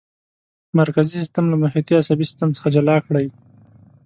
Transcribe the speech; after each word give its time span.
مرکزي 0.79 1.11
سیستم 1.21 1.45
له 1.51 1.55
محیطي 1.63 1.93
عصبي 2.01 2.25
سیستم 2.29 2.49
څخه 2.57 2.67
جلا 2.75 2.97
کړئ. 3.05 3.27